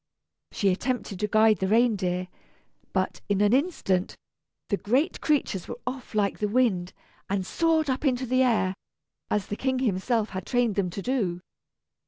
[0.51, 2.27] She attempted to guide the reindeer,
[2.91, 4.15] but, in an instant,
[4.69, 6.93] the great creatures were off like the wind,
[7.29, 8.73] and soared up into the air,
[9.29, 11.41] as the King himself had trained them to do.